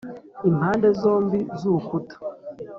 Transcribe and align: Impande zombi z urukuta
Impande 0.49 0.87
zombi 1.01 1.39
z 1.59 1.61
urukuta 1.69 2.15